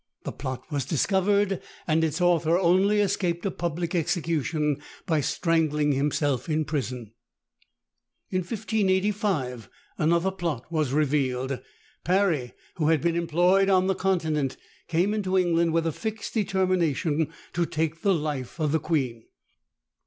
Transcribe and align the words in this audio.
The 0.23 0.31
plot 0.31 0.63
was 0.71 0.83
discovered, 0.83 1.61
and 1.85 2.03
its 2.03 2.19
author 2.19 2.57
only 2.57 3.01
escaped 3.01 3.45
a 3.45 3.51
public 3.51 3.93
execution 3.93 4.81
by 5.05 5.21
strangling 5.21 5.91
himself 5.91 6.49
in 6.49 6.65
prison. 6.65 7.11
In 8.31 8.39
1585 8.39 9.69
another 9.99 10.31
plot 10.31 10.65
was 10.71 10.91
revealed. 10.91 11.59
Parry, 12.03 12.53
who 12.77 12.87
had 12.87 12.99
been 13.01 13.15
employed 13.15 13.69
on 13.69 13.85
the 13.85 13.93
Continent, 13.93 14.57
came 14.87 15.13
into 15.13 15.37
England 15.37 15.71
with 15.71 15.85
a 15.85 15.91
fixed 15.91 16.33
determination 16.33 17.31
to 17.53 17.67
take 17.67 18.01
the 18.01 18.15
life 18.15 18.59
of 18.59 18.71
the 18.71 18.79
queen. 18.79 19.25